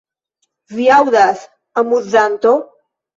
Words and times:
Vi 0.77 0.87
aŭdas, 0.95 1.43
amuzanto? 1.83 2.55